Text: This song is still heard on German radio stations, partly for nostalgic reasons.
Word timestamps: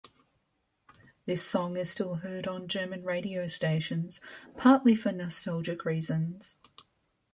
This 1.27 1.45
song 1.45 1.77
is 1.77 1.91
still 1.91 2.15
heard 2.15 2.47
on 2.47 2.67
German 2.67 3.03
radio 3.03 3.45
stations, 3.45 4.19
partly 4.57 4.95
for 4.95 5.11
nostalgic 5.11 5.85
reasons. 5.85 6.57